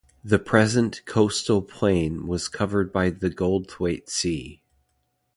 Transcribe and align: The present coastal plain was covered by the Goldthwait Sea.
The 0.23 0.39
present 0.39 1.03
coastal 1.05 1.61
plain 1.61 2.25
was 2.25 2.47
covered 2.47 2.91
by 2.91 3.11
the 3.11 3.29
Goldthwait 3.29 4.09
Sea. 4.09 4.63